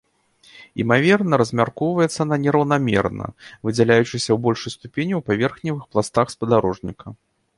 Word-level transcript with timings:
Імаверна, 0.83 1.33
размяркоўваецца 1.41 2.17
яна 2.23 2.35
нераўнамерна, 2.45 3.27
выдзяляючыся 3.69 4.19
ў 4.33 4.37
большай 4.47 4.75
ступені 4.77 5.13
ў 5.19 5.23
паверхневых 5.31 5.83
пластах 5.93 6.27
спадарожніка. 6.35 7.07